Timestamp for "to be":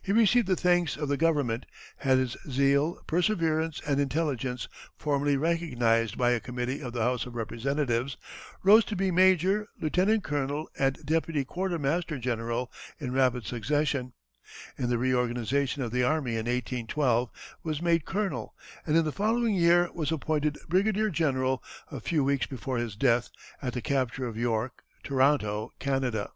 8.86-9.10